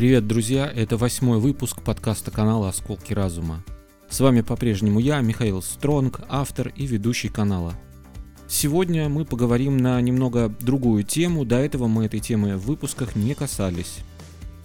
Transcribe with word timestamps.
Привет, 0.00 0.26
друзья! 0.26 0.66
Это 0.66 0.96
восьмой 0.96 1.40
выпуск 1.40 1.82
подкаста 1.82 2.30
канала 2.30 2.70
«Осколки 2.70 3.12
разума». 3.12 3.62
С 4.08 4.20
вами 4.20 4.40
по-прежнему 4.40 4.98
я, 4.98 5.20
Михаил 5.20 5.60
Стронг, 5.60 6.22
автор 6.30 6.72
и 6.74 6.86
ведущий 6.86 7.28
канала. 7.28 7.74
Сегодня 8.48 9.10
мы 9.10 9.26
поговорим 9.26 9.76
на 9.76 10.00
немного 10.00 10.48
другую 10.48 11.04
тему, 11.04 11.44
до 11.44 11.58
этого 11.58 11.86
мы 11.86 12.06
этой 12.06 12.20
темы 12.20 12.56
в 12.56 12.64
выпусках 12.64 13.14
не 13.14 13.34
касались. 13.34 13.98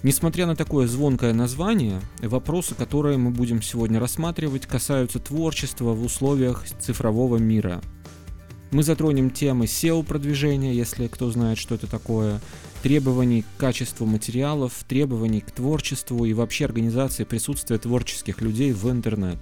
Несмотря 0.04 0.46
на 0.46 0.56
такое 0.56 0.88
звонкое 0.88 1.34
название, 1.34 2.00
вопросы, 2.22 2.74
которые 2.74 3.18
мы 3.18 3.32
будем 3.32 3.62
сегодня 3.62 4.00
рассматривать, 4.00 4.66
касаются 4.66 5.20
творчества 5.20 5.92
в 5.92 6.02
условиях 6.06 6.64
цифрового 6.80 7.36
мира– 7.36 7.82
мы 8.76 8.84
затронем 8.84 9.30
темы 9.30 9.66
SEO-продвижения, 9.66 10.74
если 10.74 11.08
кто 11.08 11.32
знает, 11.32 11.58
что 11.58 11.76
это 11.76 11.88
такое, 11.88 12.42
требований 12.86 13.42
к 13.42 13.60
качеству 13.60 14.06
материалов, 14.06 14.86
требований 14.88 15.42
к 15.42 15.50
творчеству 15.50 16.24
и 16.24 16.34
вообще 16.34 16.66
организации 16.66 17.24
присутствия 17.24 17.80
творческих 17.80 18.42
людей 18.42 18.74
в 18.74 18.88
интернет. 18.92 19.40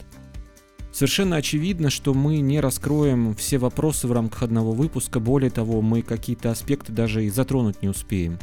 Совершенно 0.94 1.36
очевидно, 1.36 1.90
что 1.90 2.14
мы 2.14 2.40
не 2.40 2.62
раскроем 2.62 3.36
все 3.36 3.58
вопросы 3.58 4.08
в 4.08 4.14
рамках 4.14 4.44
одного 4.44 4.72
выпуска, 4.72 5.20
более 5.20 5.52
того, 5.52 5.82
мы 5.82 6.04
какие-то 6.04 6.52
аспекты 6.52 6.94
даже 6.94 7.26
и 7.26 7.30
затронуть 7.30 7.82
не 7.82 7.90
успеем. 7.90 8.40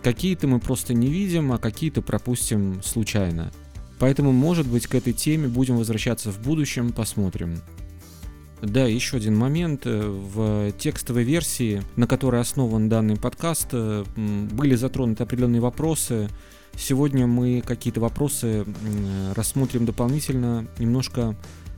Какие-то 0.00 0.46
мы 0.46 0.60
просто 0.60 0.94
не 0.94 1.08
видим, 1.08 1.50
а 1.50 1.58
какие-то 1.58 2.00
пропустим 2.00 2.84
случайно. 2.84 3.50
Поэтому, 3.98 4.30
может 4.30 4.68
быть, 4.68 4.86
к 4.86 4.94
этой 4.94 5.12
теме 5.12 5.48
будем 5.48 5.76
возвращаться 5.76 6.30
в 6.30 6.40
будущем, 6.40 6.92
посмотрим. 6.92 7.58
Да, 8.62 8.86
еще 8.86 9.16
один 9.16 9.36
момент. 9.36 9.82
Э, 9.84 10.00
в 10.00 10.72
текстовой 10.72 11.24
версии, 11.24 11.82
на 11.96 12.06
которой 12.06 12.40
основан 12.40 12.88
данный 12.88 13.16
подкаст, 13.16 13.68
э, 13.72 14.04
были 14.16 14.74
затронуты 14.74 15.22
определенные 15.22 15.60
вопросы. 15.60 16.28
Сегодня 16.76 17.26
мы 17.26 17.62
какие-то 17.66 18.00
вопросы 18.00 18.64
рассмотрим 19.34 19.86
дополнительно, 19.86 20.66
немножко 20.78 21.34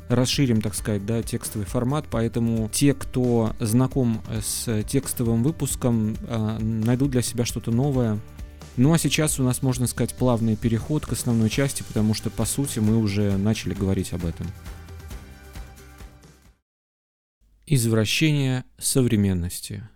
расширим, 0.08 0.60
так 0.60 0.74
сказать, 0.74 1.06
да, 1.06 1.22
текстовый 1.22 1.66
формат, 1.66 2.04
поэтому 2.10 2.68
те, 2.70 2.94
кто 2.94 3.54
знаком 3.58 4.20
с 4.42 4.82
текстовым 4.84 5.42
выпуском, 5.42 6.16
э, 6.26 6.58
найдут 6.58 7.10
для 7.10 7.22
себя 7.22 7.44
что-то 7.44 7.70
новое. 7.70 8.18
Ну 8.76 8.92
а 8.92 8.98
сейчас 8.98 9.38
у 9.38 9.42
нас, 9.42 9.62
можно 9.62 9.86
сказать, 9.86 10.14
плавный 10.14 10.56
переход 10.56 11.06
к 11.06 11.12
основной 11.12 11.50
части, 11.50 11.82
потому 11.86 12.14
что, 12.14 12.30
по 12.30 12.44
сути, 12.44 12.78
мы 12.78 12.96
уже 12.96 13.36
начали 13.36 13.74
говорить 13.74 14.12
об 14.12 14.24
этом. 14.24 14.46
Извращение 17.66 18.64
современности. 18.76 19.88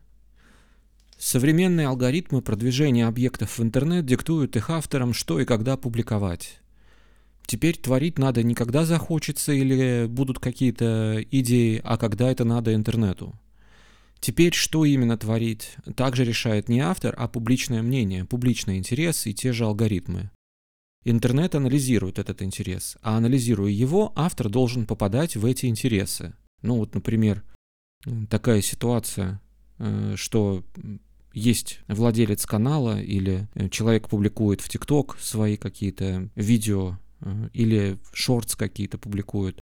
Современные 1.18 1.88
алгоритмы 1.88 2.40
продвижения 2.40 3.08
объектов 3.08 3.58
в 3.58 3.62
интернет 3.62 4.06
диктуют 4.06 4.54
их 4.54 4.70
авторам, 4.70 5.12
что 5.12 5.40
и 5.40 5.44
когда 5.44 5.76
публиковать. 5.76 6.60
Теперь 7.44 7.76
творить 7.76 8.18
надо 8.18 8.44
не 8.44 8.54
когда 8.54 8.84
захочется 8.84 9.52
или 9.52 10.06
будут 10.06 10.38
какие-то 10.38 11.20
идеи, 11.32 11.80
а 11.82 11.98
когда 11.98 12.30
это 12.30 12.44
надо 12.44 12.72
интернету. 12.72 13.34
Теперь 14.20 14.54
что 14.54 14.84
именно 14.84 15.18
творить, 15.18 15.74
также 15.96 16.24
решает 16.24 16.68
не 16.68 16.78
автор, 16.78 17.16
а 17.18 17.26
публичное 17.26 17.82
мнение, 17.82 18.24
публичный 18.24 18.78
интерес 18.78 19.26
и 19.26 19.34
те 19.34 19.52
же 19.52 19.64
алгоритмы. 19.64 20.30
Интернет 21.04 21.56
анализирует 21.56 22.20
этот 22.20 22.42
интерес, 22.42 22.96
а 23.02 23.16
анализируя 23.16 23.72
его, 23.72 24.12
автор 24.14 24.48
должен 24.48 24.86
попадать 24.86 25.34
в 25.34 25.44
эти 25.44 25.66
интересы. 25.66 26.32
Ну 26.62 26.76
вот, 26.76 26.94
например, 26.94 27.44
такая 28.28 28.60
ситуация, 28.62 29.40
э, 29.78 30.14
что 30.16 30.64
есть 31.32 31.80
владелец 31.88 32.46
канала 32.46 33.00
или 33.00 33.48
э, 33.54 33.68
человек 33.68 34.08
публикует 34.08 34.60
в 34.60 34.68
ТикТок 34.68 35.18
свои 35.20 35.56
какие-то 35.56 36.30
видео 36.34 36.98
э, 37.20 37.48
или 37.52 37.98
шортс 38.12 38.56
какие-то 38.56 38.98
публикует. 38.98 39.60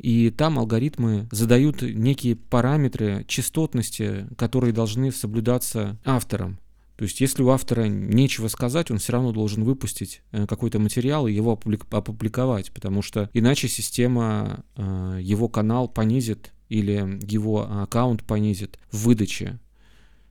И 0.00 0.30
там 0.30 0.58
алгоритмы 0.58 1.28
задают 1.30 1.82
некие 1.82 2.34
параметры 2.34 3.24
частотности, 3.28 4.26
которые 4.36 4.72
должны 4.72 5.12
соблюдаться 5.12 5.98
автором. 6.04 6.58
То 6.96 7.04
есть, 7.04 7.20
если 7.20 7.42
у 7.42 7.50
автора 7.50 7.84
нечего 7.84 8.48
сказать, 8.48 8.90
он 8.90 8.98
все 8.98 9.12
равно 9.12 9.32
должен 9.32 9.64
выпустить 9.64 10.22
какой-то 10.30 10.78
материал 10.78 11.26
и 11.26 11.32
его 11.32 11.52
опубликовать, 11.52 12.72
потому 12.72 13.02
что 13.02 13.30
иначе 13.32 13.68
система 13.68 14.64
его 14.76 15.48
канал 15.48 15.88
понизит 15.88 16.52
или 16.72 17.20
его 17.30 17.70
аккаунт 17.82 18.24
понизит 18.24 18.78
в 18.90 19.04
выдаче. 19.04 19.58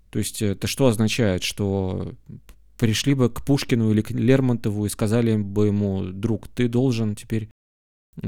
То 0.09 0.19
есть 0.19 0.41
это 0.41 0.65
что 0.65 0.87
означает? 0.87 1.43
Что 1.43 2.13
пришли 2.77 3.13
бы 3.13 3.29
к 3.29 3.45
Пушкину 3.45 3.91
или 3.91 4.01
к 4.01 4.09
Лермонтову 4.09 4.85
и 4.85 4.89
сказали 4.89 5.37
бы 5.37 5.67
ему, 5.67 6.03
друг, 6.05 6.47
ты 6.47 6.67
должен 6.67 7.15
теперь 7.15 7.47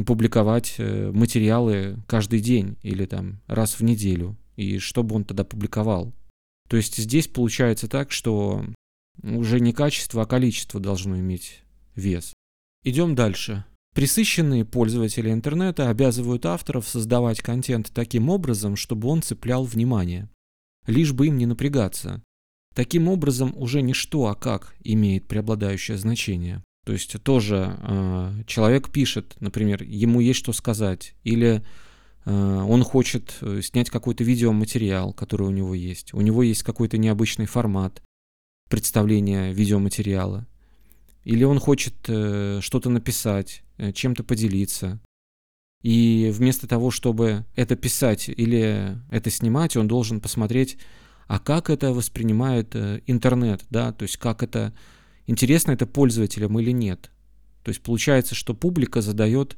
публиковать 0.06 0.76
э, 0.78 1.12
материалы 1.12 1.98
каждый 2.08 2.40
день 2.40 2.78
или 2.84 3.06
там 3.06 3.42
раз 3.48 3.80
в 3.80 3.84
неделю. 3.84 4.38
И 4.56 4.78
что 4.78 5.02
бы 5.02 5.16
он 5.16 5.26
тогда 5.26 5.44
публиковал? 5.44 6.14
То 6.70 6.78
есть 6.78 6.98
здесь 6.98 7.28
получается 7.28 7.88
так, 7.88 8.12
что 8.12 8.64
уже 9.24 9.60
не 9.60 9.74
качество, 9.74 10.22
а 10.22 10.28
количество 10.28 10.80
должно 10.80 11.20
иметь 11.20 11.64
вес. 11.96 12.34
Идем 12.84 13.16
дальше. 13.16 13.66
Присыщенные 13.94 14.66
пользователи 14.66 15.32
интернета 15.32 15.90
обязывают 15.90 16.46
авторов 16.46 16.88
создавать 16.88 17.42
контент 17.42 17.92
таким 17.94 18.30
образом, 18.30 18.76
чтобы 18.76 19.08
он 19.08 19.22
цеплял 19.22 19.64
внимание. 19.66 20.30
Лишь 20.88 21.14
бы 21.14 21.28
им 21.28 21.38
не 21.38 21.46
напрягаться. 21.46 22.24
Таким 22.74 23.08
образом, 23.08 23.54
уже 23.56 23.82
не 23.84 23.94
что, 23.94 24.28
а 24.28 24.36
как 24.36 24.74
имеет 24.84 25.28
преобладающее 25.28 25.98
значение. 25.98 26.64
То 26.86 26.92
есть 26.92 27.22
тоже 27.22 27.78
э, 27.80 28.44
человек 28.48 28.92
пишет, 28.92 29.36
например, 29.40 29.84
ему 29.84 30.20
есть 30.20 30.40
что 30.40 30.54
сказать, 30.54 31.14
или 31.24 31.64
э, 32.26 32.32
он 32.32 32.84
хочет 32.84 33.38
э, 33.42 33.62
снять 33.62 33.92
какой-то 33.92 34.24
видеоматериал, 34.24 35.14
который 35.14 35.48
у 35.48 35.52
него 35.52 35.76
есть. 35.76 36.14
У 36.16 36.22
него 36.22 36.42
есть 36.42 36.64
какой-то 36.64 36.98
необычный 36.98 37.46
формат 37.46 38.02
представления 38.70 39.54
видеоматериала. 39.54 40.48
Или 41.24 41.44
он 41.44 41.60
хочет 41.60 41.94
э, 42.08 42.60
что-то 42.62 42.90
написать, 42.90 43.63
чем-то 43.94 44.24
поделиться. 44.24 45.00
И 45.82 46.32
вместо 46.34 46.66
того, 46.66 46.92
чтобы 46.92 47.46
это 47.56 47.76
писать 47.76 48.30
или 48.30 48.98
это 49.12 49.30
снимать, 49.30 49.76
он 49.76 49.88
должен 49.88 50.22
посмотреть, 50.22 50.78
а 51.28 51.40
как 51.40 51.70
это 51.70 51.92
воспринимает 51.92 52.76
э, 52.76 53.02
интернет, 53.06 53.64
да, 53.70 53.92
то 53.92 54.04
есть 54.04 54.18
как 54.18 54.44
это, 54.44 54.74
интересно 55.28 55.72
это 55.72 55.86
пользователям 55.86 56.58
или 56.60 56.72
нет. 56.72 57.12
То 57.64 57.70
есть 57.70 57.82
получается, 57.82 58.34
что 58.34 58.54
публика 58.54 59.02
задает 59.02 59.58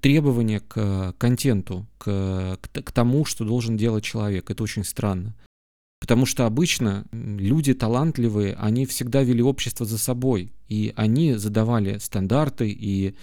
требования 0.00 0.60
к 0.60 1.14
контенту, 1.18 1.86
к, 1.98 2.58
к, 2.60 2.82
к 2.82 2.92
тому, 2.92 3.24
что 3.24 3.44
должен 3.44 3.76
делать 3.76 4.04
человек. 4.04 4.50
Это 4.50 4.62
очень 4.62 4.84
странно. 4.84 5.36
Потому 6.00 6.24
что 6.26 6.46
обычно 6.46 7.04
люди 7.12 7.74
талантливые, 7.74 8.54
они 8.54 8.86
всегда 8.86 9.22
вели 9.22 9.42
общество 9.42 9.84
за 9.84 9.98
собой, 9.98 10.52
и 10.66 10.92
они 10.96 11.34
задавали 11.34 11.98
стандарты 11.98 12.70
и 12.70 13.14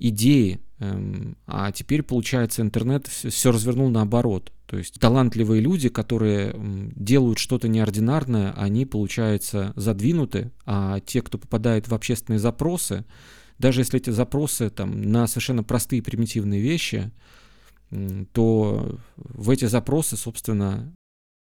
идеи, 0.00 0.60
эм, 0.80 1.36
а 1.46 1.70
теперь, 1.72 2.02
получается, 2.02 2.62
интернет 2.62 3.06
все 3.06 3.52
развернул 3.52 3.88
наоборот. 3.90 4.52
То 4.66 4.76
есть 4.76 4.98
талантливые 4.98 5.62
люди, 5.62 5.88
которые 5.88 6.54
делают 6.96 7.38
что-то 7.38 7.68
неординарное, 7.68 8.52
они, 8.56 8.84
получается, 8.84 9.72
задвинуты, 9.76 10.50
а 10.66 10.98
те, 11.00 11.22
кто 11.22 11.38
попадает 11.38 11.86
в 11.86 11.94
общественные 11.94 12.40
запросы, 12.40 13.04
даже 13.58 13.82
если 13.82 14.00
эти 14.00 14.10
запросы 14.10 14.68
там, 14.70 15.00
на 15.00 15.28
совершенно 15.28 15.62
простые 15.62 16.02
примитивные 16.02 16.60
вещи, 16.60 17.12
то 18.32 18.98
в 19.16 19.50
эти 19.50 19.66
запросы, 19.66 20.16
собственно, 20.16 20.92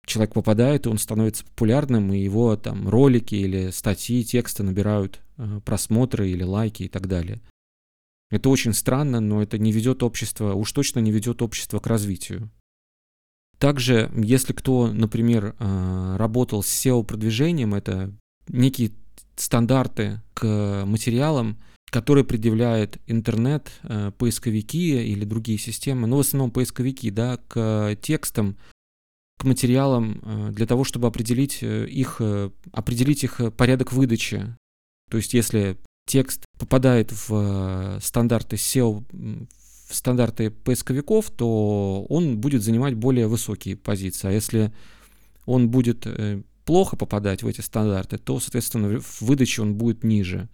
человек 0.06 0.33
попадает, 0.33 0.86
и 0.86 0.89
он 0.89 0.98
становится 0.98 1.45
популярным, 1.45 2.13
и 2.13 2.19
его 2.19 2.56
там 2.56 2.88
ролики 2.89 3.36
или 3.36 3.71
статьи, 3.71 4.24
тексты 4.24 4.63
набирают 4.63 5.21
э, 5.38 5.62
просмотры 5.63 6.30
или 6.30 6.44
лайки 6.44 6.83
и 6.83 6.88
так 6.88 7.07
далее. 7.07 7.42
Это 8.30 8.50
очень 8.50 8.74
странно, 8.74 9.19
но 9.19 9.42
это 9.42 9.57
не 9.57 9.71
ведет 9.71 10.03
общество, 10.03 10.53
уж 10.53 10.71
точно 10.71 11.00
не 11.00 11.12
ведет 11.12 11.42
общество 11.42 11.80
к 11.80 11.88
развитию. 11.88 12.50
Также, 13.57 14.12
если 14.15 14.53
кто, 14.53 14.88
например, 14.92 15.56
э, 15.59 16.15
работал 16.18 16.63
с 16.63 16.68
SEO-продвижением, 16.68 17.75
это 17.75 18.12
некие 18.47 18.92
стандарты 19.36 20.21
к 20.33 20.83
материалам, 20.86 21.57
которые 21.92 22.24
предъявляет 22.24 23.00
интернет, 23.06 23.71
э, 23.83 24.12
поисковики 24.18 25.04
или 25.04 25.25
другие 25.25 25.59
системы, 25.59 26.07
ну, 26.07 26.18
в 26.18 26.21
основном 26.21 26.50
поисковики, 26.50 27.12
да, 27.12 27.38
к 27.47 27.95
текстам, 28.01 28.57
к 29.42 29.44
материалам 29.44 30.22
э, 30.22 30.50
для 30.52 30.68
того, 30.68 30.84
чтобы 30.84 31.08
определить 31.08 31.64
э, 31.64 31.88
их, 31.88 32.18
э, 32.20 32.52
определить 32.72 33.24
их 33.24 33.42
порядок 33.58 33.92
выдачи. 33.92 34.56
То 35.10 35.18
есть 35.18 35.34
если 35.34 35.78
текст 36.06 36.46
попадает 36.60 37.12
в 37.12 38.00
стандарты 38.02 38.58
SEO, 38.58 39.04
в 39.90 39.96
стандарты 39.96 40.52
поисковиков, 40.52 41.32
то 41.32 42.06
он 42.08 42.38
будет 42.38 42.62
занимать 42.62 42.94
более 42.94 43.28
высокие 43.28 43.76
позиции. 43.76 44.28
А 44.28 44.32
если 44.32 44.72
он 45.46 45.70
будет 45.70 46.06
плохо 46.64 46.96
попадать 46.96 47.42
в 47.42 47.48
эти 47.48 47.62
стандарты, 47.62 48.20
то, 48.20 48.40
соответственно, 48.40 49.00
в 49.00 49.22
выдаче 49.22 49.64
он 49.64 49.76
будет 49.76 50.04
ниже. 50.04 50.50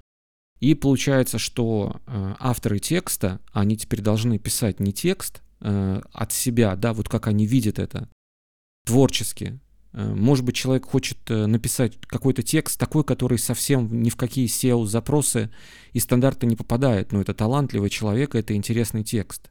И 0.60 0.74
получается, 0.74 1.38
что 1.38 2.02
авторы 2.40 2.80
текста, 2.80 3.42
они 3.52 3.78
теперь 3.78 4.02
должны 4.02 4.40
писать 4.40 4.80
не 4.80 4.92
текст 4.92 5.42
от 5.60 6.32
себя, 6.32 6.76
да, 6.76 6.94
вот 6.94 7.10
как 7.10 7.28
они 7.28 7.46
видят 7.46 7.80
это, 7.80 8.10
творчески. 8.88 9.60
Э, 9.94 10.14
может 10.14 10.46
быть, 10.46 10.56
человек 10.56 10.86
хочет 10.86 11.18
э, 11.30 11.46
написать 11.46 12.00
какой-то 12.02 12.42
текст 12.42 12.80
такой, 12.80 13.04
который 13.04 13.38
совсем 13.38 14.02
ни 14.02 14.10
в 14.10 14.16
какие 14.16 14.48
SEO-запросы 14.48 15.52
и 15.94 16.00
стандарты 16.00 16.48
не 16.48 16.56
попадает, 16.56 17.12
но 17.12 17.22
это 17.22 17.34
талантливый 17.34 17.90
человек, 17.90 18.34
это 18.34 18.56
интересный 18.56 19.04
текст. 19.04 19.50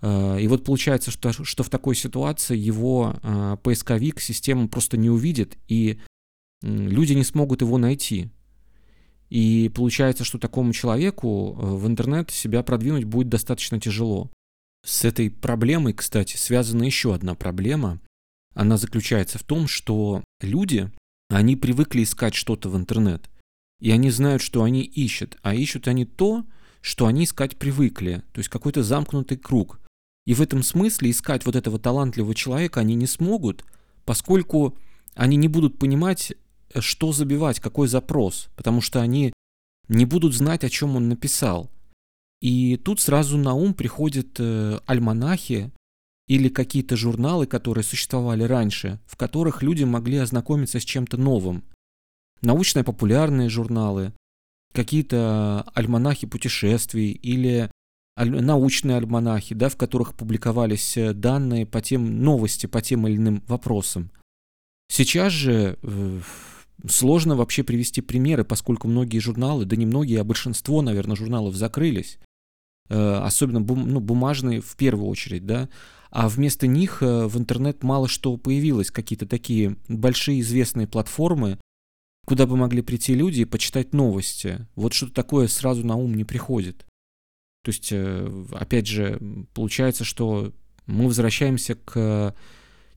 Э, 0.00 0.38
и 0.40 0.46
вот 0.46 0.64
получается, 0.64 1.10
что, 1.10 1.32
что 1.32 1.62
в 1.62 1.68
такой 1.68 1.94
ситуации 1.96 2.56
его 2.56 3.16
поисковик, 3.62 4.20
система 4.20 4.68
просто 4.68 4.96
не 4.96 5.10
увидит, 5.10 5.58
и 5.68 5.98
люди 6.62 7.14
не 7.14 7.24
смогут 7.24 7.62
его 7.62 7.76
найти. 7.76 8.30
И 9.30 9.70
получается, 9.74 10.24
что 10.24 10.38
такому 10.38 10.72
человеку 10.72 11.52
в 11.52 11.86
интернет 11.86 12.30
себя 12.30 12.62
продвинуть 12.62 13.04
будет 13.04 13.28
достаточно 13.28 13.80
тяжело. 13.80 14.30
С 14.84 15.04
этой 15.04 15.30
проблемой, 15.30 15.92
кстати, 15.92 16.36
связана 16.36 16.82
еще 16.82 17.14
одна 17.14 17.34
проблема. 17.34 18.00
Она 18.54 18.76
заключается 18.76 19.38
в 19.38 19.42
том, 19.42 19.68
что 19.68 20.24
люди, 20.40 20.90
они 21.28 21.56
привыкли 21.56 22.02
искать 22.02 22.34
что-то 22.34 22.68
в 22.68 22.76
интернет. 22.76 23.30
И 23.80 23.90
они 23.90 24.10
знают, 24.10 24.42
что 24.42 24.62
они 24.62 24.82
ищут. 24.82 25.38
А 25.42 25.54
ищут 25.54 25.88
они 25.88 26.04
то, 26.04 26.44
что 26.80 27.06
они 27.06 27.24
искать 27.24 27.56
привыкли. 27.56 28.22
То 28.32 28.40
есть 28.40 28.48
какой-то 28.48 28.82
замкнутый 28.82 29.38
круг. 29.38 29.80
И 30.26 30.34
в 30.34 30.42
этом 30.42 30.62
смысле 30.62 31.10
искать 31.10 31.46
вот 31.46 31.56
этого 31.56 31.78
талантливого 31.78 32.34
человека 32.34 32.80
они 32.80 32.94
не 32.94 33.06
смогут, 33.06 33.64
поскольку 34.04 34.76
они 35.14 35.36
не 35.36 35.48
будут 35.48 35.78
понимать, 35.78 36.34
что 36.78 37.12
забивать, 37.12 37.58
какой 37.58 37.88
запрос, 37.88 38.48
потому 38.54 38.80
что 38.80 39.00
они 39.00 39.32
не 39.88 40.04
будут 40.04 40.34
знать, 40.34 40.62
о 40.62 40.68
чем 40.68 40.96
он 40.96 41.08
написал. 41.08 41.70
И 42.40 42.76
тут 42.76 43.00
сразу 43.00 43.36
на 43.36 43.54
ум 43.54 43.74
приходят 43.74 44.38
э, 44.38 44.78
альманахи 44.86 45.72
или 46.30 46.48
какие-то 46.48 46.94
журналы, 46.94 47.46
которые 47.48 47.82
существовали 47.82 48.44
раньше, 48.44 49.00
в 49.04 49.16
которых 49.16 49.64
люди 49.64 49.82
могли 49.82 50.18
ознакомиться 50.18 50.78
с 50.78 50.84
чем-то 50.84 51.16
новым. 51.16 51.64
Научно-популярные 52.40 53.48
журналы, 53.48 54.12
какие-то 54.72 55.62
альманахи 55.74 56.28
путешествий 56.28 57.10
или 57.10 57.68
научные 58.16 58.98
альманахи, 58.98 59.56
да, 59.56 59.68
в 59.68 59.76
которых 59.76 60.14
публиковались 60.14 60.96
э, 60.96 61.14
данные 61.14 61.66
по 61.66 61.80
тем 61.80 62.22
новости 62.22 62.66
по 62.66 62.80
тем 62.80 63.08
или 63.08 63.16
иным 63.16 63.42
вопросам. 63.48 64.12
Сейчас 64.88 65.32
же 65.32 65.78
э, 65.82 66.20
сложно 66.88 67.34
вообще 67.34 67.64
привести 67.64 68.02
примеры, 68.02 68.44
поскольку 68.44 68.86
многие 68.86 69.18
журналы, 69.18 69.64
да 69.64 69.74
не 69.74 69.84
многие, 69.84 70.20
а 70.20 70.24
большинство, 70.24 70.80
наверное, 70.80 71.16
журналов 71.16 71.56
закрылись, 71.56 72.20
э, 72.88 73.14
особенно 73.14 73.60
бум, 73.60 73.88
ну, 73.88 73.98
бумажные 73.98 74.60
в 74.60 74.76
первую 74.76 75.08
очередь, 75.08 75.44
да, 75.44 75.68
а 76.10 76.28
вместо 76.28 76.66
них 76.66 77.00
в 77.00 77.38
интернет 77.38 77.82
мало 77.82 78.08
что 78.08 78.36
появилось, 78.36 78.90
какие-то 78.90 79.26
такие 79.26 79.76
большие 79.88 80.40
известные 80.40 80.86
платформы, 80.86 81.58
куда 82.26 82.46
бы 82.46 82.56
могли 82.56 82.82
прийти 82.82 83.14
люди 83.14 83.40
и 83.40 83.44
почитать 83.44 83.92
новости. 83.92 84.66
Вот 84.74 84.92
что-то 84.92 85.14
такое 85.14 85.48
сразу 85.48 85.84
на 85.84 85.96
ум 85.96 86.14
не 86.14 86.24
приходит. 86.24 86.86
То 87.64 87.70
есть, 87.70 87.88
э, 87.92 88.46
опять 88.52 88.86
же, 88.86 89.20
получается, 89.54 90.04
что 90.04 90.52
мы 90.86 91.06
возвращаемся 91.06 91.74
к 91.74 92.34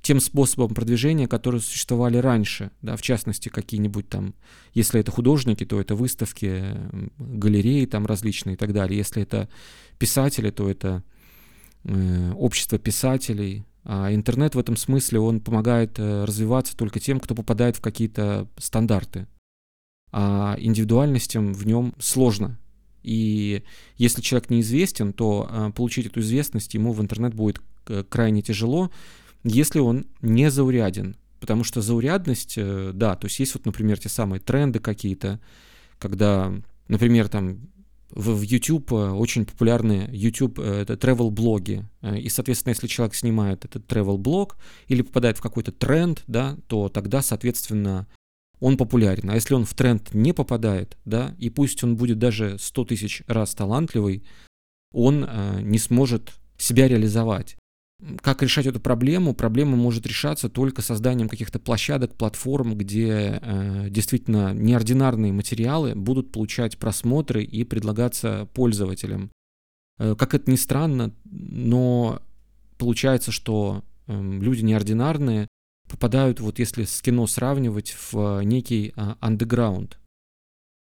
тем 0.02 0.20
способам 0.20 0.76
продвижения, 0.76 1.28
которые 1.28 1.62
существовали 1.62 2.18
раньше, 2.18 2.72
да, 2.82 2.98
в 2.98 3.02
частности, 3.02 3.50
какие-нибудь 3.50 4.10
там, 4.10 4.36
если 4.74 5.00
это 5.00 5.12
художники, 5.12 5.66
то 5.66 5.80
это 5.80 5.96
выставки, 5.96 6.76
галереи 7.18 7.86
там 7.86 8.06
различные 8.06 8.56
и 8.56 8.58
так 8.58 8.74
далее, 8.74 8.98
если 8.98 9.24
это 9.24 9.50
писатели, 9.98 10.52
то 10.52 10.70
это 10.70 11.04
э, 11.10 11.13
общество 11.86 12.78
писателей, 12.80 13.66
а 13.86 14.14
интернет 14.14 14.56
в 14.56 14.60
этом 14.60 14.78
смысле, 14.78 15.20
он 15.20 15.42
помогает 15.42 16.00
э, 16.00 16.24
развиваться 16.24 16.76
только 16.78 17.00
тем, 17.00 17.20
кто 17.20 17.36
попадает 17.36 17.76
в 17.76 17.82
какие-то 17.82 18.48
стандарты, 18.58 19.28
а 20.12 20.56
индивидуальностям 20.58 21.54
в 21.54 21.66
нем 21.66 21.94
сложно. 22.00 22.60
И 23.02 23.64
если 23.98 24.22
человек 24.22 24.50
неизвестен, 24.50 25.12
то 25.12 25.50
э, 25.50 25.72
получить 25.76 26.06
эту 26.06 26.22
известность 26.22 26.74
ему 26.74 26.94
в 26.94 27.02
интернет 27.02 27.34
будет 27.34 27.62
э, 27.88 28.06
крайне 28.08 28.42
тяжело, 28.42 28.90
если 29.44 29.80
он 29.80 30.06
не 30.22 30.50
зауряден. 30.50 31.18
Потому 31.42 31.66
что 31.66 31.82
заурядность, 31.82 32.54
э, 32.56 32.92
да, 32.94 33.18
то 33.18 33.26
есть 33.28 33.38
есть 33.40 33.54
вот, 33.54 33.66
например, 33.66 34.00
те 34.00 34.08
самые 34.08 34.40
тренды 34.40 34.80
какие-то, 34.80 35.42
когда, 36.00 36.54
например, 36.88 37.28
там 37.28 37.60
в, 38.16 38.36
в 38.36 38.42
YouTube 38.42 38.92
очень 38.92 39.46
популярны 39.46 40.10
YouTube 40.12 40.60
это 40.60 40.94
travel 40.94 41.30
блоги 41.30 41.86
и 42.02 42.30
соответственно 42.30 42.72
если 42.72 42.88
человек 42.88 43.16
снимает 43.16 43.66
этот 43.66 43.86
travel 43.92 44.18
блог 44.18 44.58
или 44.88 45.02
попадает 45.02 45.38
в 45.38 45.42
какой-то 45.42 45.72
тренд 45.72 46.24
да 46.28 46.58
то 46.68 46.90
тогда 46.90 47.22
соответственно 47.22 48.08
он 48.64 48.78
популярен. 48.78 49.30
А 49.30 49.36
если 49.36 49.56
он 49.56 49.66
в 49.66 49.74
тренд 49.74 50.14
не 50.14 50.32
попадает, 50.32 50.98
да, 51.04 51.36
и 51.38 51.50
пусть 51.50 51.84
он 51.84 51.98
будет 51.98 52.18
даже 52.18 52.58
100 52.58 52.86
тысяч 52.86 53.22
раз 53.28 53.54
талантливый, 53.54 54.24
он 54.94 55.26
э, 55.28 55.60
не 55.62 55.78
сможет 55.80 56.32
себя 56.58 56.88
реализовать. 56.88 57.58
Как 58.22 58.42
решать 58.44 58.66
эту 58.66 58.80
проблему? 58.80 59.34
Проблема 59.34 59.78
может 59.78 60.06
решаться 60.06 60.50
только 60.50 60.82
созданием 60.82 61.30
каких-то 61.30 61.60
площадок, 61.60 62.16
платформ, 62.16 62.76
где 62.76 63.40
э, 63.42 63.88
действительно 63.90 64.54
неординарные 64.54 65.32
материалы 65.32 65.96
будут 65.96 66.32
получать 66.32 66.78
просмотры 66.78 67.44
и 67.44 67.64
предлагаться 67.64 68.48
пользователям. 68.54 69.32
Э, 69.98 70.16
как 70.16 70.34
это 70.34 70.50
ни 70.52 70.56
странно, 70.56 71.14
но 71.26 72.22
получается, 72.78 73.32
что 73.32 73.84
э, 74.08 74.22
люди 74.22 74.62
неординарные 74.62 75.48
попадают, 75.90 76.40
вот 76.40 76.60
если 76.60 76.84
с 76.84 77.02
кино 77.02 77.28
сравнивать, 77.28 77.92
в 77.92 78.40
э, 78.40 78.44
некий 78.44 78.94
андеграунд. 78.96 80.00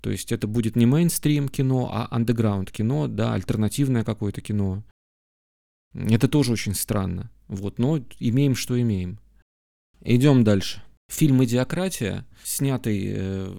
То 0.03 0.11
есть 0.11 0.33
это 0.33 0.49
будет 0.49 0.75
не 0.75 0.87
мейнстрим 0.87 1.49
кино, 1.49 1.89
а 1.93 2.09
андеграунд 2.11 2.73
кино, 2.73 3.07
да, 3.07 3.35
альтернативное 3.35 4.03
какое-то 4.03 4.41
кино. 4.41 4.83
Это 5.95 6.29
тоже 6.29 6.53
очень 6.53 6.75
странно. 6.75 7.31
Вот, 7.49 7.79
но 7.79 8.01
имеем, 8.19 8.55
что 8.55 8.81
имеем. 8.81 9.19
Идем 10.01 10.43
дальше. 10.45 10.83
Фильм 11.09 11.45
«Идиократия», 11.45 12.27
снятый, 12.43 13.13
э, 13.15 13.55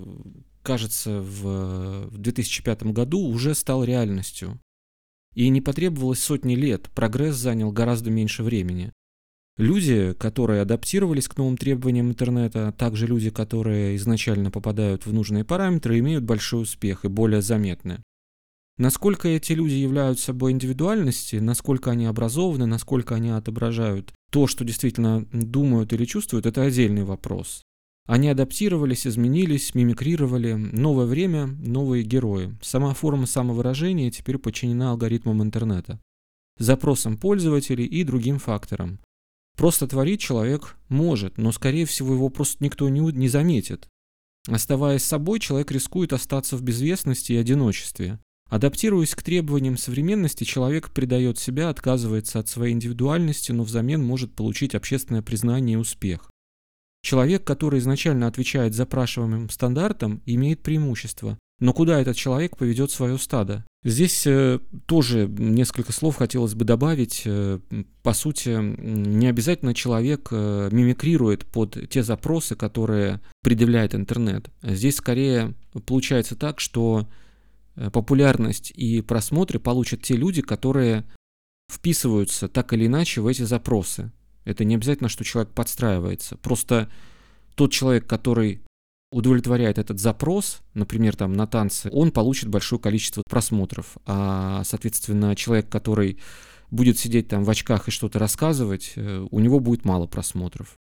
кажется, 0.63 1.21
в 1.21 2.09
2005 2.17 2.91
году, 2.91 3.19
уже 3.19 3.53
стал 3.53 3.83
реальностью. 3.83 4.59
И 5.35 5.49
не 5.49 5.61
потребовалось 5.61 6.19
сотни 6.19 6.55
лет, 6.55 6.89
прогресс 6.89 7.35
занял 7.35 7.71
гораздо 7.71 8.09
меньше 8.09 8.43
времени. 8.43 8.91
Люди, 9.57 10.13
которые 10.13 10.61
адаптировались 10.61 11.27
к 11.27 11.37
новым 11.37 11.57
требованиям 11.57 12.09
интернета, 12.09 12.69
а 12.69 12.71
также 12.71 13.05
люди, 13.05 13.29
которые 13.29 13.95
изначально 13.97 14.49
попадают 14.49 15.05
в 15.05 15.13
нужные 15.13 15.43
параметры, 15.43 15.99
имеют 15.99 16.23
большой 16.23 16.63
успех 16.63 17.05
и 17.05 17.07
более 17.07 17.43
заметны. 17.43 18.01
Насколько 18.77 19.27
эти 19.27 19.53
люди 19.53 19.73
являются 19.73 20.25
собой 20.25 20.51
индивидуальности, 20.51 21.35
насколько 21.35 21.91
они 21.91 22.05
образованы, 22.05 22.65
насколько 22.65 23.15
они 23.15 23.29
отображают 23.29 24.13
то, 24.31 24.47
что 24.47 24.65
действительно 24.65 25.27
думают 25.31 25.93
или 25.93 26.05
чувствуют, 26.05 26.47
это 26.47 26.63
отдельный 26.63 27.03
вопрос. 27.03 27.61
Они 28.05 28.27
адаптировались, 28.27 29.07
изменились, 29.07 29.75
мимикрировали. 29.75 30.53
Новое 30.53 31.05
время, 31.05 31.45
новые 31.45 32.03
герои. 32.03 32.57
Сама 32.61 32.93
форма 32.93 33.27
самовыражения 33.27 34.11
теперь 34.11 34.39
подчинена 34.39 34.91
алгоритмам 34.91 35.41
интернета, 35.41 36.01
запросам 36.57 37.17
пользователей 37.17 37.85
и 37.85 38.03
другим 38.03 38.39
факторам. 38.39 38.99
Просто 39.55 39.87
творить 39.87 40.19
человек 40.19 40.75
может, 40.89 41.37
но, 41.37 41.51
скорее 41.51 41.85
всего, 41.85 42.13
его 42.13 42.29
просто 42.29 42.63
никто 42.63 42.89
не, 42.89 42.99
не 42.99 43.29
заметит. 43.29 43.87
Оставаясь 44.47 45.03
собой, 45.03 45.39
человек 45.39 45.71
рискует 45.71 46.11
остаться 46.11 46.57
в 46.57 46.63
безвестности 46.63 47.33
и 47.33 47.37
одиночестве. 47.37 48.19
Адаптируясь 48.49 49.15
к 49.15 49.23
требованиям 49.23 49.77
современности, 49.77 50.43
человек 50.43 50.91
предает 50.91 51.39
себя, 51.39 51.69
отказывается 51.69 52.39
от 52.39 52.47
своей 52.47 52.73
индивидуальности, 52.73 53.51
но 53.51 53.63
взамен 53.63 54.03
может 54.03 54.35
получить 54.35 54.75
общественное 54.75 55.21
признание 55.21 55.73
и 55.73 55.77
успех. 55.77 56.29
Человек, 57.03 57.43
который 57.43 57.79
изначально 57.79 58.27
отвечает 58.27 58.73
запрашиваемым 58.73 59.49
стандартам, 59.49 60.21
имеет 60.25 60.61
преимущество. 60.61 61.37
Но 61.59 61.73
куда 61.73 61.99
этот 61.99 62.15
человек 62.15 62.57
поведет 62.57 62.91
свое 62.91 63.17
стадо? 63.17 63.65
Здесь 63.83 64.25
э, 64.25 64.59
тоже 64.85 65.27
несколько 65.27 65.91
слов 65.91 66.15
хотелось 66.15 66.55
бы 66.55 66.65
добавить. 66.65 67.23
Э, 67.25 67.59
по 68.01 68.13
сути, 68.13 68.57
не 68.59 69.27
обязательно 69.27 69.73
человек 69.73 70.29
э, 70.31 70.69
мимикрирует 70.71 71.45
под 71.45 71.89
те 71.89 72.03
запросы, 72.03 72.55
которые 72.55 73.19
предъявляет 73.43 73.95
интернет. 73.95 74.49
Здесь 74.61 74.95
скорее 74.95 75.53
получается 75.85 76.35
так, 76.35 76.59
что 76.59 77.07
популярность 77.91 78.71
и 78.75 79.01
просмотры 79.01 79.59
получат 79.59 80.01
те 80.01 80.15
люди, 80.15 80.41
которые 80.41 81.05
вписываются 81.71 82.47
так 82.47 82.73
или 82.73 82.87
иначе 82.87 83.21
в 83.21 83.27
эти 83.27 83.43
запросы. 83.43 84.11
Это 84.45 84.65
не 84.65 84.75
обязательно, 84.75 85.09
что 85.09 85.23
человек 85.23 85.51
подстраивается. 85.53 86.37
Просто 86.37 86.89
тот 87.55 87.71
человек, 87.71 88.07
который 88.07 88.61
удовлетворяет 89.11 89.77
этот 89.77 89.99
запрос, 89.99 90.61
например, 90.73 91.15
там 91.15 91.33
на 91.33 91.47
танцы, 91.47 91.89
он 91.91 92.11
получит 92.11 92.49
большое 92.49 92.81
количество 92.81 93.21
просмотров. 93.29 93.97
А, 94.05 94.63
соответственно, 94.65 95.35
человек, 95.35 95.69
который 95.69 96.19
будет 96.71 96.97
сидеть 96.97 97.27
там 97.27 97.43
в 97.43 97.49
очках 97.49 97.87
и 97.87 97.91
что-то 97.91 98.17
рассказывать, 98.17 98.93
э, 98.95 99.27
у 99.29 99.39
него 99.39 99.59
будет 99.59 99.85
мало 99.85 100.07
просмотров. 100.07 100.75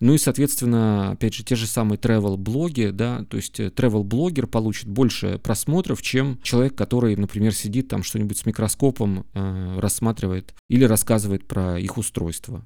Ну 0.00 0.14
и, 0.14 0.18
соответственно, 0.18 1.10
опять 1.12 1.34
же, 1.34 1.44
те 1.44 1.54
же 1.54 1.66
самые 1.66 1.98
travel-блоги, 1.98 2.90
да, 2.90 3.24
то 3.28 3.36
есть 3.36 3.60
travel-блогер 3.60 4.46
получит 4.46 4.88
больше 4.88 5.38
просмотров, 5.38 6.00
чем 6.00 6.40
человек, 6.42 6.74
который, 6.74 7.14
например, 7.16 7.54
сидит 7.54 7.88
там 7.88 8.02
что-нибудь 8.02 8.38
с 8.38 8.46
микроскопом, 8.46 9.26
э, 9.34 9.78
рассматривает 9.78 10.54
или 10.68 10.84
рассказывает 10.84 11.46
про 11.46 11.78
их 11.78 11.98
устройство. 11.98 12.64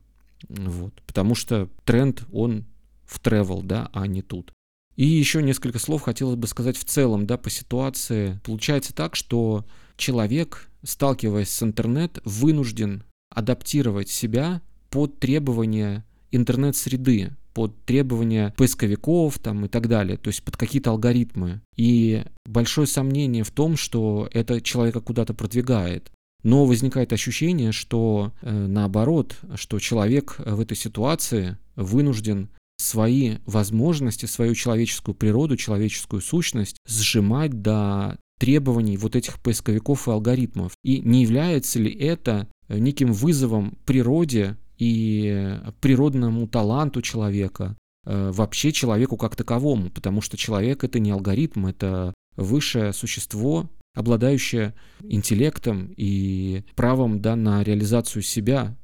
Вот. 0.48 0.94
Потому 1.06 1.34
что 1.34 1.68
тренд, 1.84 2.24
он 2.32 2.66
в 3.04 3.20
travel, 3.20 3.62
да, 3.64 3.90
а 3.92 4.06
не 4.06 4.22
тут. 4.22 4.52
И 4.96 5.04
еще 5.04 5.42
несколько 5.42 5.80
слов 5.80 6.02
хотелось 6.02 6.36
бы 6.36 6.46
сказать 6.46 6.76
в 6.76 6.84
целом, 6.84 7.26
да, 7.26 7.36
по 7.36 7.50
ситуации. 7.50 8.40
Получается 8.44 8.94
так, 8.94 9.16
что 9.16 9.64
человек, 9.96 10.68
сталкиваясь 10.84 11.50
с 11.50 11.62
интернет, 11.64 12.20
вынужден 12.24 13.02
адаптировать 13.28 14.08
себя 14.08 14.62
под 14.90 15.18
требования 15.18 16.04
интернет-среды, 16.34 17.32
под 17.54 17.84
требования 17.84 18.52
поисковиков 18.56 19.38
там, 19.38 19.64
и 19.64 19.68
так 19.68 19.88
далее, 19.88 20.18
то 20.18 20.28
есть 20.28 20.42
под 20.42 20.56
какие-то 20.56 20.90
алгоритмы. 20.90 21.62
И 21.76 22.24
большое 22.44 22.86
сомнение 22.86 23.44
в 23.44 23.52
том, 23.52 23.76
что 23.76 24.28
это 24.32 24.60
человека 24.60 25.00
куда-то 25.00 25.34
продвигает. 25.34 26.10
Но 26.42 26.66
возникает 26.66 27.12
ощущение, 27.12 27.72
что 27.72 28.32
э, 28.42 28.50
наоборот, 28.66 29.36
что 29.54 29.78
человек 29.78 30.36
в 30.44 30.60
этой 30.60 30.76
ситуации 30.76 31.56
вынужден 31.76 32.50
свои 32.76 33.36
возможности, 33.46 34.26
свою 34.26 34.54
человеческую 34.54 35.14
природу, 35.14 35.56
человеческую 35.56 36.20
сущность 36.20 36.76
сжимать 36.86 37.62
до 37.62 38.18
требований 38.38 38.96
вот 38.96 39.16
этих 39.16 39.40
поисковиков 39.40 40.08
и 40.08 40.10
алгоритмов. 40.10 40.72
И 40.82 41.00
не 41.00 41.22
является 41.22 41.78
ли 41.78 41.90
это 41.90 42.48
неким 42.68 43.12
вызовом 43.12 43.78
природе 43.86 44.56
и 44.78 45.58
природному 45.80 46.46
таланту 46.48 47.02
человека, 47.02 47.76
э, 48.06 48.30
вообще 48.32 48.72
человеку 48.72 49.16
как 49.16 49.36
таковому, 49.36 49.90
потому 49.90 50.20
что 50.20 50.36
человек 50.36 50.84
это 50.84 50.98
не 50.98 51.10
алгоритм, 51.10 51.66
это 51.66 52.12
высшее 52.36 52.92
существо, 52.92 53.70
обладающее 53.94 54.74
интеллектом 55.02 55.92
и 55.96 56.64
правом 56.74 57.20
да, 57.20 57.36
на 57.36 57.62
реализацию 57.62 58.22
себя. 58.22 58.76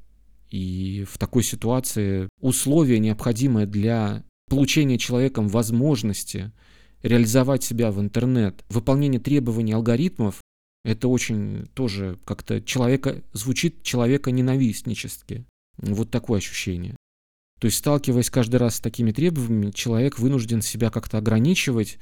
И 0.50 1.04
в 1.08 1.18
такой 1.18 1.42
ситуации 1.42 2.28
условия, 2.40 2.98
необходимые 2.98 3.66
для 3.66 4.24
получения 4.48 4.98
человеком 4.98 5.48
возможности 5.48 6.52
реализовать 7.02 7.62
себя 7.64 7.90
в 7.90 8.00
интернет, 8.00 8.64
выполнение 8.68 9.20
требований 9.20 9.72
алгоритмов, 9.72 10.40
это 10.84 11.08
очень 11.08 11.66
тоже 11.74 12.18
как-то 12.24 12.60
человека, 12.60 13.22
звучит 13.32 13.82
человека 13.82 14.30
ненавистнически. 14.30 15.44
Вот 15.80 16.10
такое 16.10 16.38
ощущение. 16.38 16.96
То 17.58 17.66
есть, 17.66 17.78
сталкиваясь 17.78 18.30
каждый 18.30 18.56
раз 18.56 18.76
с 18.76 18.80
такими 18.80 19.12
требованиями, 19.12 19.70
человек 19.70 20.18
вынужден 20.18 20.62
себя 20.62 20.90
как-то 20.90 21.18
ограничивать, 21.18 21.98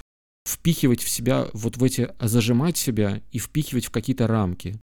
впихивать 0.46 1.02
в 1.02 1.08
себя, 1.08 1.48
вот 1.52 1.76
в 1.76 1.84
эти, 1.84 2.08
зажимать 2.20 2.76
себя 2.76 3.22
и 3.32 3.38
впихивать 3.38 3.86
в 3.86 3.90
какие-то 3.90 4.26
рамки. 4.26 4.80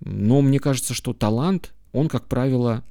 Но 0.00 0.42
мне 0.42 0.60
кажется, 0.60 0.94
что 0.94 1.14
талант, 1.14 1.72
он, 1.92 2.08
как 2.08 2.28
правило, 2.28 2.84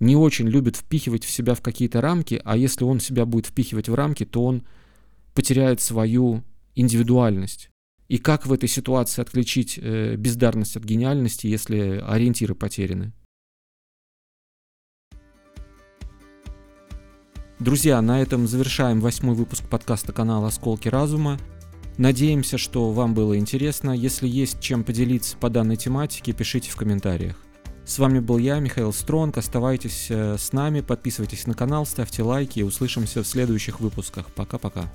не 0.00 0.16
очень 0.16 0.48
любит 0.48 0.76
впихивать 0.76 1.24
в 1.24 1.30
себя 1.30 1.54
в 1.54 1.62
какие-то 1.62 2.00
рамки, 2.00 2.40
а 2.44 2.56
если 2.56 2.84
он 2.84 3.00
себя 3.00 3.24
будет 3.24 3.46
впихивать 3.46 3.88
в 3.88 3.94
рамки, 3.94 4.24
то 4.24 4.44
он 4.44 4.64
потеряет 5.34 5.80
свою 5.80 6.42
индивидуальность. 6.74 7.70
И 8.08 8.18
как 8.18 8.46
в 8.46 8.52
этой 8.52 8.68
ситуации 8.68 9.22
отключить 9.22 9.78
э, 9.80 10.16
бездарность 10.16 10.76
от 10.76 10.84
гениальности, 10.84 11.46
если 11.46 12.02
ориентиры 12.06 12.54
потеряны? 12.54 13.12
Друзья, 17.64 18.02
на 18.02 18.20
этом 18.20 18.46
завершаем 18.46 19.00
восьмой 19.00 19.34
выпуск 19.34 19.64
подкаста 19.64 20.12
канала 20.12 20.48
«Осколки 20.48 20.88
разума». 20.88 21.38
Надеемся, 21.96 22.58
что 22.58 22.92
вам 22.92 23.14
было 23.14 23.38
интересно. 23.38 23.92
Если 23.92 24.28
есть 24.28 24.60
чем 24.60 24.84
поделиться 24.84 25.38
по 25.38 25.48
данной 25.48 25.76
тематике, 25.76 26.34
пишите 26.34 26.70
в 26.70 26.76
комментариях. 26.76 27.36
С 27.86 27.98
вами 27.98 28.18
был 28.18 28.36
я, 28.36 28.58
Михаил 28.58 28.92
Стронг. 28.92 29.38
Оставайтесь 29.38 30.08
э, 30.10 30.36
с 30.38 30.52
нами, 30.52 30.82
подписывайтесь 30.82 31.46
на 31.46 31.54
канал, 31.54 31.86
ставьте 31.86 32.22
лайки 32.22 32.58
и 32.58 32.62
услышимся 32.62 33.22
в 33.22 33.26
следующих 33.26 33.80
выпусках. 33.80 34.26
Пока-пока. 34.34 34.92